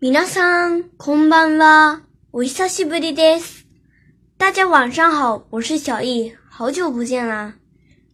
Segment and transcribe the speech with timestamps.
[0.00, 2.02] 皆さんこんばんは。
[2.32, 3.64] 久しぶりです。
[4.38, 7.54] 大家晚上好，我是小易，好久不见啦。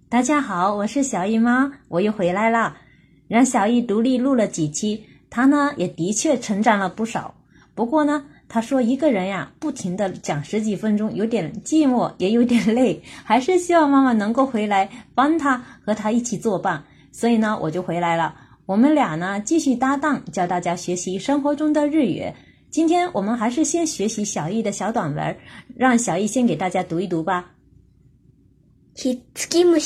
[0.09, 2.79] 大家好，我是小易妈，我又回来了。
[3.29, 7.35] 让小易独立录了几期，他呢也的确成长了不少。
[7.75, 16.83] 不过呢，他说一个人呀，不停的讲十几分钟，有点寂寞，也有点累，还是希望妈妈能够回来帮他和他一起作伴。
[17.13, 18.41] 所以呢，我就回来了。
[18.67, 22.25] 我们俩呢，继续搭档教大家学习生活中的日语。
[22.71, 25.37] 今天我们还是先学习小易的小短文，
[25.77, 27.51] 让小易先给大家读一读吧。
[28.97, 29.79] ひつきム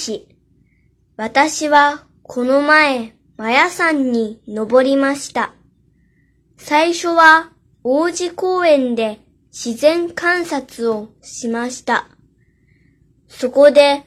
[1.17, 5.55] 私はこの前マヤさんに登りました。
[6.57, 7.49] 最初は
[7.83, 9.19] 王子公園で
[9.51, 12.07] 自然観察をしました。
[13.27, 14.05] そこで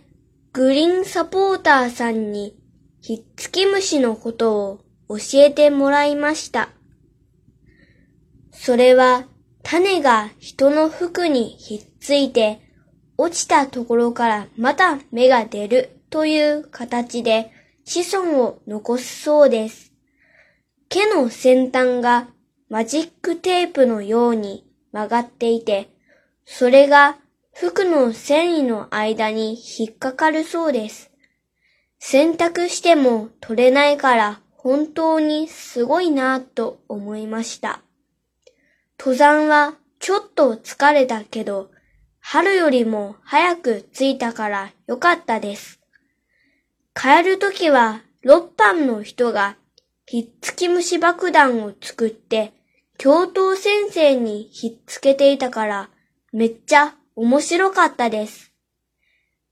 [0.53, 2.60] グリーンサポーターさんに。
[3.03, 4.79] ひっつき虫のことを
[5.17, 6.69] 教えてもらいました。
[8.51, 9.25] それは
[9.63, 12.59] 種が人の服にひっついて
[13.17, 17.51] 落ちたところからまた芽が出るという形で
[17.85, 19.93] 子孫を残すそうです。
[20.89, 22.27] 毛の先端が
[22.70, 25.89] マジックテープのように曲がっていて、
[26.45, 27.17] それが
[27.51, 31.10] 服の繊維の間に引っかかるそうです。
[32.04, 37.82] 洗濯しても取れないから本当にすごいなぁと思いました。
[38.99, 41.70] 登山はちょっと疲れたけど、
[42.20, 45.79] 春よりも早く着いたからよかったです。
[46.96, 49.55] 帰るときは6班の人が
[50.07, 52.54] ひっつき虫爆弾を作って
[52.98, 55.90] 教頭先生にひっつけていたから
[56.34, 58.51] めっちゃ面白かったです。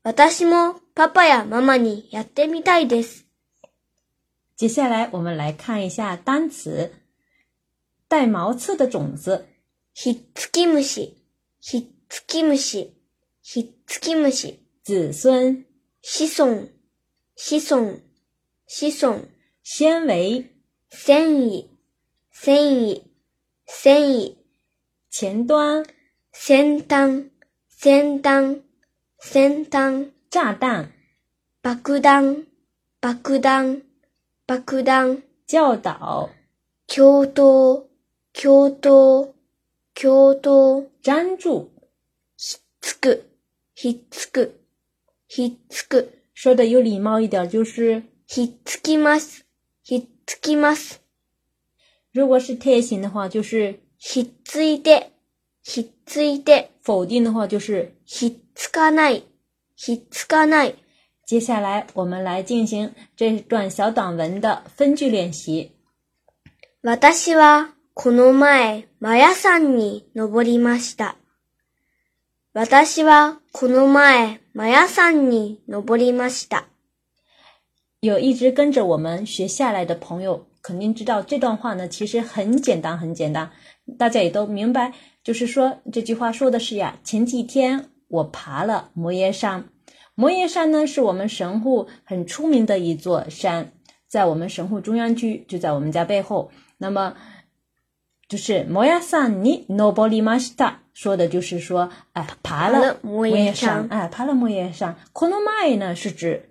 [0.09, 3.27] 私もパパやママにやってみたいです。
[4.57, 6.91] 接下来我们来看一下单词。
[8.07, 9.45] 带毛刺的种子。
[9.93, 11.15] ひっつき虫、
[11.61, 12.91] ひっつき虫、
[13.43, 14.59] ひっつき虫。
[14.83, 15.63] 子孫、
[16.01, 16.69] 子孫、
[17.35, 17.99] 子孫、
[18.65, 19.27] 子孫。
[19.61, 20.49] 纤维。
[20.89, 21.65] 繊維、
[22.31, 23.03] 繊維、
[23.67, 24.35] 繊維。
[25.11, 25.85] 前端。
[26.31, 27.29] 先端、
[27.69, 28.63] 先端。
[29.21, 30.93] 先端炸弹，
[31.61, 32.47] 爆弹，
[33.01, 33.81] 爆弹，
[34.45, 35.21] 爆弹。
[35.45, 36.29] 教导，
[36.87, 37.83] 教导，
[38.33, 39.33] 教导，
[39.93, 40.81] 教导。
[41.01, 41.69] 粘住！
[42.37, 43.23] ひつく、
[43.75, 44.61] ひつく、
[45.27, 46.07] ひつく。
[46.33, 49.43] 说的有礼貌一点就是ひつきます、
[49.83, 50.99] ひつきます。
[52.13, 55.09] 如果是泰语的话就是ひついて、
[55.63, 56.69] ひついて。
[56.81, 59.23] 否定的话就是ひつかない、
[59.75, 60.75] ひつかない。
[61.25, 65.71] 接下来我们来进行这段小短文的分句练习。
[66.81, 71.15] 私はこの前マヤさんに登りました。
[72.53, 76.65] 私はこの前マヤさんに登りました。
[78.01, 80.48] 有一直跟着我们学下来的朋友。
[80.69, 83.49] 肯定知道这段话呢，其实很简单，很简单，
[83.97, 84.93] 大家也都明白。
[85.23, 89.65] 就是说这句话说的是呀，前几天我爬了摩耶山。
[90.13, 93.71] 摩耶山呢是我们神户很出名的一座山，
[94.07, 96.51] 在我们神户中央区，就在我们家背后。
[96.77, 97.15] 那么
[98.27, 104.95] 就是摩耶山，你 nobody m a s t e 说的就是说，哎，爬了摩耶山，哎，爬了摩耶山。
[105.13, 105.33] この
[105.65, 106.48] 前呢是指。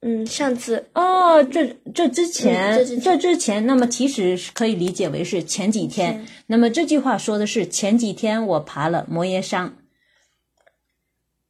[0.00, 6.24] 嗯，上次哦，这这之前，这之前，那么其实是可以理解为是前几天。
[6.46, 9.76] 那么这句话说的是前几天我爬了摩耶山。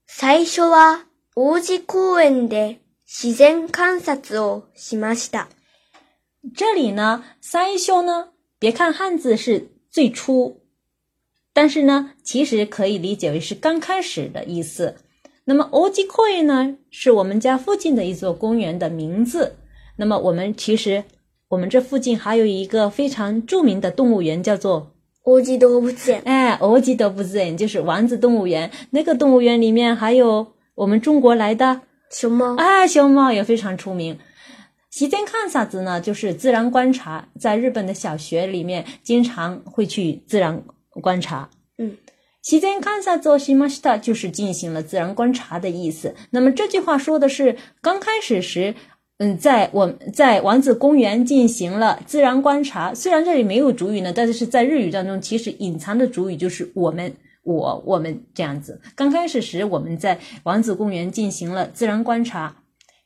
[0.06, 1.02] 最初は
[1.34, 5.48] 王子公園で自然観察をしました。
[6.54, 10.62] 这里呢，最初呢，别看汉字是最初，
[11.52, 14.96] 但是呢，其实可以理解为是刚开始的意思。
[15.50, 19.56] 那么 o 吉 k i 呢，是我们家附近的一座公园的名字。
[19.96, 21.02] 那么我们其实，
[21.48, 24.92] 我们这附近还有一个非常著名的动物园，叫做
[25.22, 26.18] o 奥吉多布森。
[26.26, 28.70] 哎，奥吉多布森就是王子动物园。
[28.90, 31.80] 那个动物园里面还有我们中国来的
[32.10, 32.54] 熊猫。
[32.56, 34.18] 哎，熊猫也非常出名。
[34.90, 35.98] 时间看啥子呢？
[35.98, 40.62] 就是自然观察，在日本的小学里面经常会去自然
[41.00, 41.48] 观察。
[41.78, 41.96] 嗯。
[42.48, 46.14] 期间，看さ做しました就是进行了自然观察的意思。
[46.30, 48.74] 那么这句话说的是刚开始时，
[49.18, 52.94] 嗯，在我在王子公园进行了自然观察。
[52.94, 57.14] 虽然这里没有主语呢，但是在日语当中其实隐藏的主语就是我们、
[57.44, 58.80] 我、我们这样子。
[58.96, 62.56] 刚开始时，我们在王子公园进行了自然观察。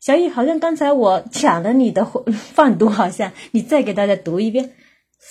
[0.00, 2.04] 小雨好像刚才我抢了你的
[2.54, 4.70] 放读，好像你再给大家读一遍。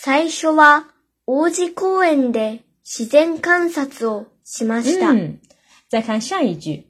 [0.04, 0.84] 最初は
[1.24, 2.60] 王子公園で。
[2.84, 5.12] 自然観察をしました。
[5.12, 5.40] うん、
[5.90, 6.86] 再看下一句。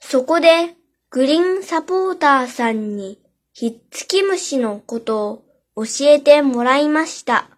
[0.00, 0.74] そこで、
[1.10, 3.18] グリーンサポーターさんに、
[3.52, 5.44] ひっつき虫のこと
[5.74, 7.48] を教えてもらいました。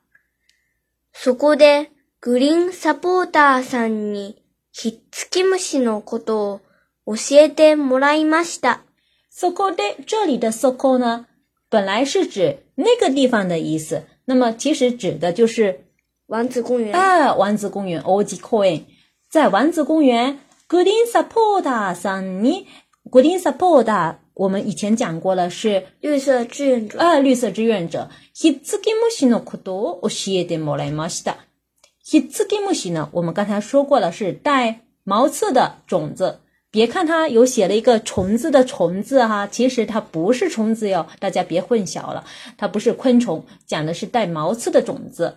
[1.13, 1.91] そこで、
[2.21, 4.43] グリーンサポーターさんに、
[4.73, 6.61] ひっつき虫のこと
[7.07, 8.83] を教えてもらいました。
[9.31, 11.27] そこで、这里的そこ呢，
[11.71, 15.86] 本来是指那个地方的意思，那么其实指的就是
[16.27, 18.83] 王子公园啊，王子公园，OJ coin，
[19.31, 31.31] 在王子公园，Gooding supporter，Sunny，Gooding supporter，我们以前讲过了是绿色志愿者啊，绿色志愿者，Hezgimuxinokudo，我写的毛来毛是的
[32.05, 32.23] h e i
[32.61, 36.41] m u x i n 我们刚才说过了是带毛刺的种子，
[36.73, 42.25] 别看它有写了一个虫子的虫子哈，其实它不是虫子哟，大家别混淆了，
[42.59, 45.37] 它不是昆虫，讲的是带毛刺的种子。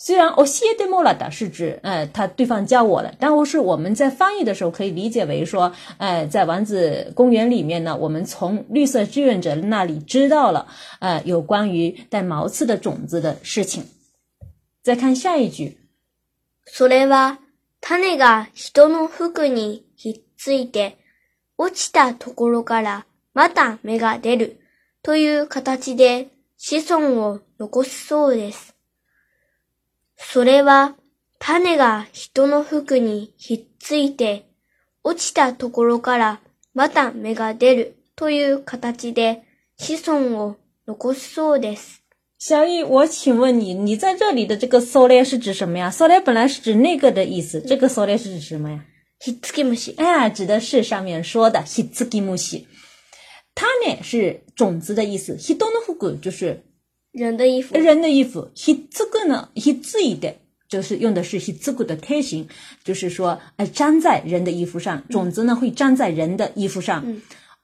[0.00, 10.68] 虽然我写对木了的是指，呃，他对方教我的，但我是我们在翻译的时候可以理解为说，呃，在王子公园里面呢，我们从绿色志愿者那里知道了，
[11.00, 13.86] 呃，有关于带毛刺的种子的事情。
[14.84, 15.78] 再看下一句，
[16.72, 17.38] それは
[17.80, 20.92] 種が人の服に引っ付いて
[21.56, 23.04] 落ちたところから
[23.34, 24.58] また芽が出る
[25.02, 28.77] という形で子孫を残すそうです。
[30.18, 30.96] それは
[31.38, 34.46] 種が人の服にひっついて
[35.02, 36.40] 落ちたところから
[36.74, 39.42] また芽が出るという形で
[39.78, 40.56] 子孫を
[40.86, 42.02] 残すそうです。
[42.40, 48.84] 小易，我请问你，你在这里的这个それ”是指什么呀それ”本来是指那个的意思，这个それ”是指什么呀？
[49.20, 49.94] ひっつき虫。
[49.98, 52.66] 哎，指的是上面说的ひっつき虫。
[53.54, 56.62] 它呢是种子的意思，ひとの服就是
[57.24, 59.48] 人的衣服，人的衣服，是这个呢？
[59.56, 60.32] 是自己的，
[60.68, 62.48] 就是用的是是这个的特性，
[62.84, 67.04] 就是说，哎，粘在人的衣服上，种子呢会粘在人的衣服上。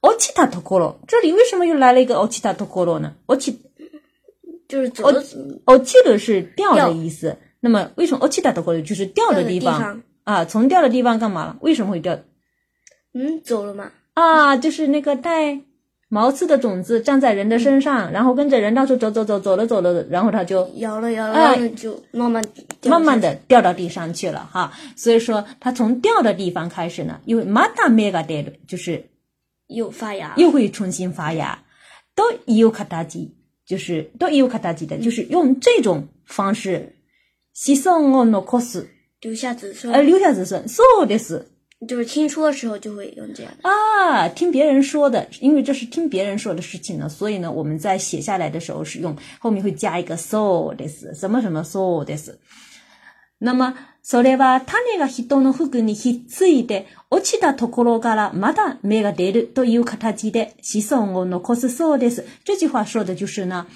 [0.01, 3.15] 奥奇塔托科罗，这里为什么又来了一个奥奇塔托科罗呢？
[3.27, 3.57] 奥奇
[4.69, 5.05] 就是走，
[5.65, 7.35] 奥奇的是掉的意思。
[7.61, 10.45] 那么为什么奥奇塔托科罗就是掉的地方啊？
[10.45, 11.57] 从掉的地方干嘛了？
[11.63, 12.19] 为什么会掉？
[13.15, 13.93] 嗯，走了吗？
[14.13, 15.61] 啊，就是那个带。
[16.15, 22.41] 毛刺的种子站在人的身上，然后跟着人到处走走走走了走了，然后它就摇了摇了，就慢慢
[22.85, 24.73] 慢慢的掉到地上去了哈。
[24.95, 29.05] 所以说，它从掉的地方开始呢，因为马达梅嘎得就是
[29.67, 31.59] 又发芽，又会重新发芽，
[32.15, 33.35] 都伊尤卡达基，
[33.67, 36.95] 就是都伊尤卡达基的，就是用这种方式
[37.55, 38.89] 吸收我诺克斯，
[39.21, 41.45] 留下子孙，呃，留下子孙，说的是。
[41.87, 52.31] 就是听说的时候就会用这样啊，听别人说的，因为这是听别人说的事情呢，所以呢，我们在写下来的时候是用后面会加一个 so this 什么什么 so this。
[53.39, 62.25] 那么それは種が人の服にひっついて落ちたところからまだ芽が出るという形で子孫を残すそうです。
[62.45, 63.67] 这句话说的就是呢，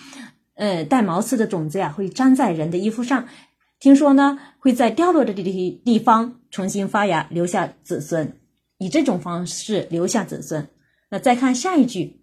[0.54, 3.26] 呃，带毛刺的种子呀、会粘在人的衣服上，
[3.80, 8.32] 听说呢会在掉落的这地地方重新发芽，留下子孙，
[8.78, 10.68] 以这种方式留下子孙。
[11.10, 12.20] 那再看下一句，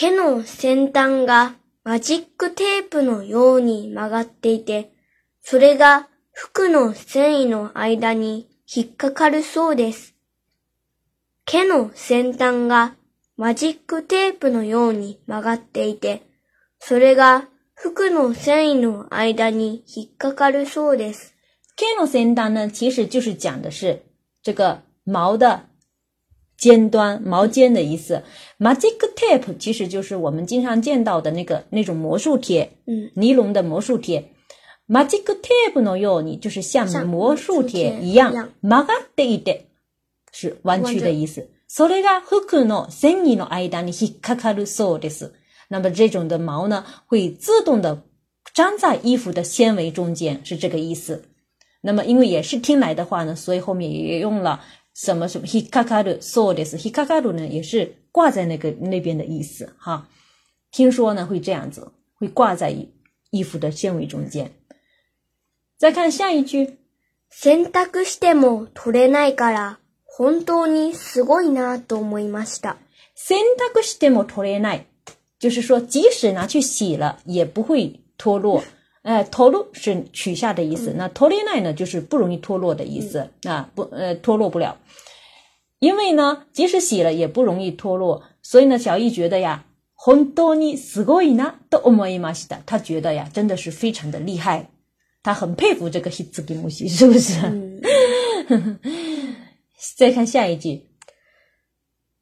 [0.00, 4.90] 毛の先端がマジックテープのように曲がっていて、
[5.42, 10.14] それが服の繊維の間に引っかかるそうです。
[11.44, 12.94] 毛の先端が
[13.36, 16.22] マジックテープのように曲がっていて、
[16.78, 21.33] それが服の繊維の間に引っかかるそうです。
[21.76, 24.02] Kano senda 呢，其实就是讲的是
[24.42, 25.66] 这个毛的
[26.56, 28.22] 尖端，毛尖的意思。
[28.58, 34.30] Magic tape 其实就是我们经常见到的那个那种魔术贴，嗯，尼龙的魔术贴。
[34.86, 38.50] Magic tape no yo，你就是像魔术贴一样。
[38.62, 39.60] Magatte i d e
[40.32, 41.48] 是弯曲的意思。
[41.68, 44.64] Sore ga fuku no seni no aida ni h i k a k a r u
[44.64, 45.32] s o d e s
[45.68, 48.02] 那么这种的毛呢会自动的
[48.54, 51.24] 粘在衣服的纤维中间，是这个意思。
[51.86, 54.64] 那么，因为也是听来的话呢，所以后面也用了
[54.94, 56.78] 什么什么ヒカカルソーデス。
[56.78, 60.08] ヒカカル呢，也是挂在那个那边的意思哈。
[60.72, 62.74] 听说呢会这样子，会挂在
[63.30, 64.50] 衣服的纤维中间。
[65.76, 66.78] 再看下一句，
[67.28, 69.76] 洗濯しても取れないから
[70.06, 72.78] 本当にすごいなと思いました。
[73.14, 74.84] 洗濯しても取れない，
[75.38, 78.64] 就是说即使拿去洗了也不会脱落。
[79.04, 80.94] 哎，脱落是取下的意思。
[80.96, 83.28] 那脱 o l 呢，就是不容易脱落的意思。
[83.42, 84.78] 啊，不，呃，脱落不了。
[85.78, 94.70] 因为呢，即使洗了也不容易脱落，所以呢，小易觉得呀，“hontoni sugoi n 都 o m a y a s a 他觉得呀，真的是非常的厉害，
[95.22, 97.32] 他很佩服这个西兹吉木西，是不是？
[99.98, 100.86] 再看下一句，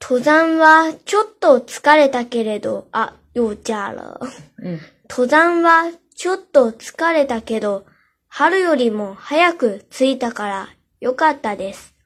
[0.00, 4.18] 登山はちょっと疲れたけれど、あ、ようじゃろ。
[4.64, 6.01] 嗯， 登山は。
[6.22, 7.84] ちょっと疲れたけど、
[8.28, 10.68] 春よりも早く着いたから
[11.00, 11.96] よかったです。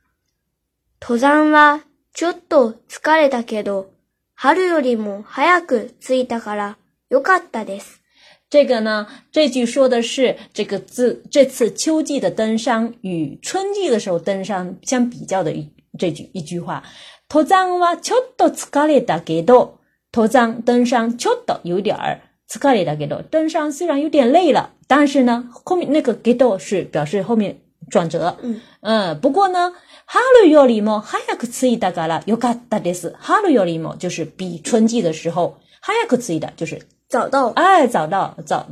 [1.03, 1.81] 登山は
[2.15, 3.91] ちょっと疲れたけど、
[4.35, 6.79] 春よりも早く着いたから
[7.11, 8.01] よかったです。
[8.49, 16.83] 这个呢，这句说的是这个自这次秋季的登山与春季的时候登山相比较的一这句一句话。
[17.29, 19.77] 登山はちょっと疲れたけど，
[20.11, 22.21] 登山登山ちょっと有点儿。
[22.49, 27.59] s 刻里的 g e t 登山虽然有点累了，但是呢，后面那个 g e t 是表示后面
[27.91, 28.37] 转折。
[28.43, 29.73] 嗯嗯，不过呢
[30.05, 38.69] 哈喽，l l 莫，哈 o 早く次いで啦尤卡 k a 斯，哈喽，e s 莫，就是比春季的时候，早く次いで就是找到，哎，找到早，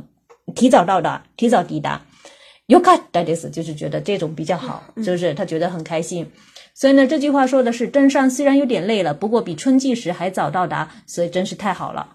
[0.55, 2.01] 提早到达，提早抵达
[2.67, 5.33] 尤卡 k a 斯就是觉得这种比较好，是不是？
[5.33, 6.31] 他觉得很开心。
[6.73, 12.14] 所以呢，这句话说的是登山虽然有点累了，不过比春季时还早到达，所以真是太好了。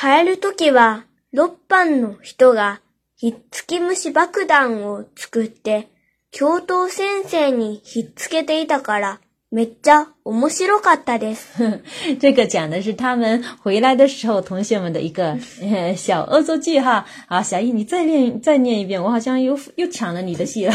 [0.00, 2.80] 帰るときは、六班の人が、
[3.16, 5.88] ひっつき虫爆弾を作って、
[6.30, 11.82] 教頭先生にひっつけていたから、めっちゃ面白かったです。
[12.20, 17.04] 这个讲的是他们回来的时候，同学们的一个 呃小恶作剧哈。
[17.26, 20.72] 啊，小易，你再念再念一遍，我好像又又抢了你的戏了。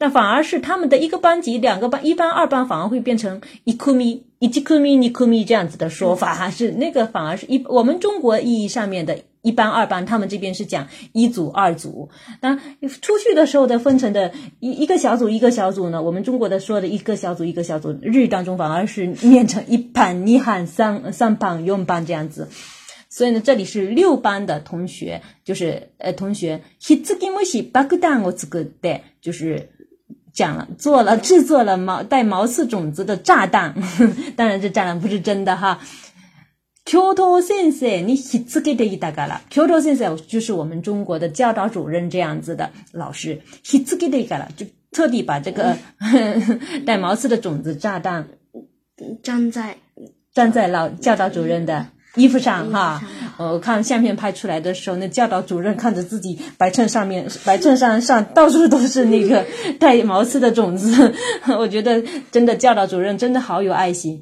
[0.00, 4.22] 那反而是他们的一个班级，两个班，一班二班反而会变成一 m 咪。
[4.42, 12.08] 一吉科米尼科米这样子的说法，哈，是那个反而是一我们中国意义上面的一班二班，他们这边是讲一组二组。
[12.40, 12.48] 那
[12.80, 22.48] 然出去的时候的分成的一一个小组一个小组呢，我们中国的说的一个小组一个小组，日语当中反而是念成一班、你喊三三班、用班这样子。
[23.08, 28.66] 所以呢，这里是六班的同学，就是呃同学，ヒツキムシバクダングツグ
[29.20, 29.68] 就是。
[30.32, 33.74] 讲了，做了，制作了毛带毛刺种子的炸弹，
[34.34, 35.78] 当然这炸弹不是真的哈。
[36.84, 39.40] q i 先生，你亲自给的一打嘎了。
[39.50, 45.76] q i 先生就是我们中国的教导主任这样子的老师，亲自给的一打了，就特地把这个
[46.86, 48.26] 带毛刺的种子炸弹
[49.22, 49.76] 粘在
[50.34, 51.86] 粘在老教导主任的
[52.16, 53.00] 衣服上哈。
[53.50, 59.44] 我看相片拍出来的时候，那教导主任看着自己白衬上面、白衬衫上到处都是那个
[59.78, 61.12] 带毛刺的种子，
[61.58, 64.20] 我觉得真的教导主任真的好有爱心。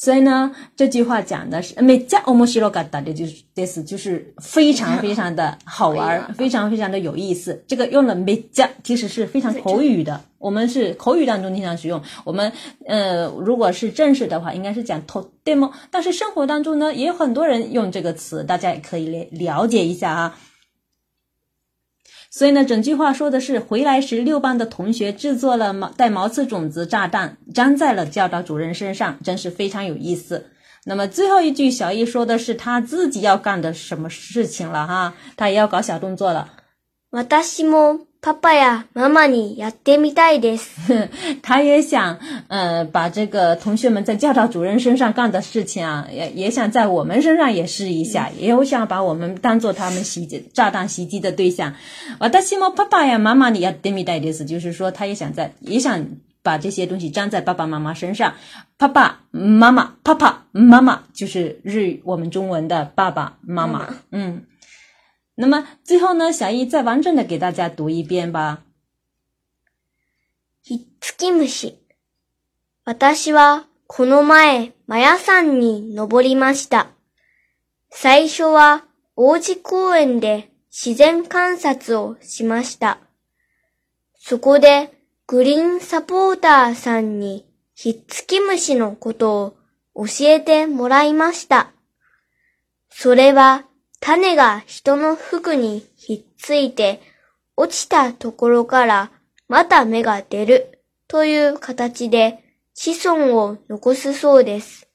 [0.00, 7.62] 所以呢，这句话讲的是，没加我们西罗嘎达的就是，这是就是非常 非常的好玩，非常非常的有意思。
[7.68, 12.00] 这个用了没加，其实是非常口语的，我们是口语当中经常使用。
[12.24, 12.50] 我们
[12.86, 15.70] 呃，如果是正式的话，应该是讲 e 对吗？
[15.90, 20.34] 但是生活当中呢，也有很多人用这个词，大家也可以了了解一下啊。
[22.32, 30.46] 所以呢，整句话说的是回来时六班的同学制作了毛带毛刺种子炸弹，粘在了教导主任身上，真是非常有意思。
[30.84, 35.12] 那么最后一句，小易说的是他自己要干的什么事情了哈？
[35.36, 36.52] 他也要搞小动作了。
[38.22, 41.08] 爸爸呀，妈妈，你やってみたいです。
[41.42, 51.72] 他也想，呃，把这个同学们在教导主任身上干的事情啊，也也想在我们身上也试一下，也想把我们当做他们袭击炸弹袭击的对象。
[52.18, 56.04] 我的西莫，爸爸呀，妈妈，你要デミダイです，就是说他也想在，也想
[56.42, 58.34] 把这些东西粘在爸爸妈妈身上。
[58.76, 63.88] 爸爸妈妈，爸爸妈妈，就是日语我们中文的爸爸妈妈。
[64.12, 64.42] 嗯。
[65.40, 68.62] 那么最后呢，小易再完整的给大家读一遍吧。
[70.62, 71.78] ひっつき虫。
[72.84, 76.88] 私はこの前、マヤ山に登りました。
[77.88, 78.84] 最初は
[79.16, 82.98] 王子公園で自然観察をしました。
[84.18, 84.92] そこで
[85.26, 89.56] グリーンサポーターさんにひっつき虫のこと
[89.94, 91.70] を教えてもらいました。
[92.90, 93.64] それは
[94.00, 97.00] 種が人の服にひっついて、
[97.56, 99.10] 落ちたところから
[99.46, 102.42] また芽が出るという形で
[102.72, 104.88] 子孫を残すそうです。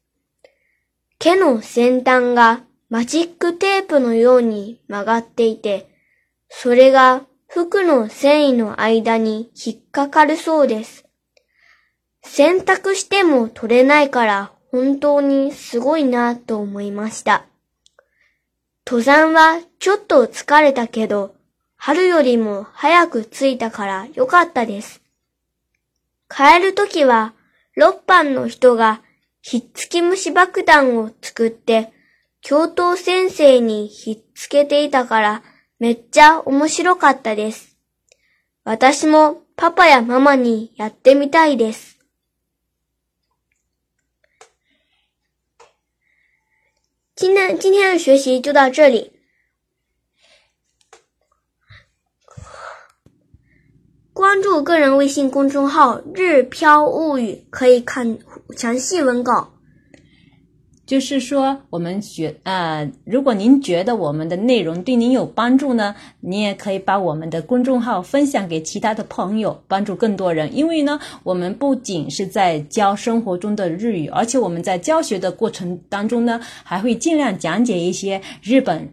[1.20, 5.88] 毛の先端がマジックテープのように曲がっていて、
[6.50, 11.06] それが服の繊維の間に引っかかるそうです。
[12.24, 17.46] 洗濯しても取れないから本当にすごいなと思いました。
[18.88, 21.34] 登山はちょっと疲れたけど、
[21.76, 25.02] 春よりも早く着いたからよかったです。
[26.30, 27.34] 帰るときは、
[27.76, 29.02] 六班の人が
[29.42, 31.94] ひっつき虫爆弾を作って、
[32.42, 35.44] 教頭先生にひっつけていたから
[35.80, 37.76] めっちゃ面白かったです。
[38.66, 41.95] 私もパパやママにやってみたいです。
[47.16, 49.14] 今天今天的学习就到这里。
[54.12, 58.18] 关注个人微信公众号“日飘物语”，可以看
[58.58, 59.55] 详细文稿。
[60.86, 70.56] 就是说，我们觉呃，如果您觉得我们的内容对您有帮助呢，您也可以把我们的公众号分享给其他的朋友，帮助更多人。
[70.56, 78.88] 因为呢，我们不仅是在教生活中的日语，而且我们在教学的过程当中呢，还会尽量讲解一些日本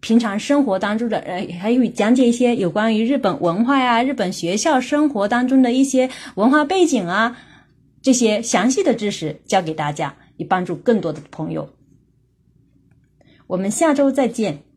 [0.00, 7.38] 平常生活当中的呃，还有讲解一些有关于日本文化呀、日本学校生活当中的一些文化背景啊
[8.02, 10.14] 这些详细的知识教给大家。
[10.38, 11.68] 以帮助更多的朋友，
[13.48, 14.67] 我们下周再见。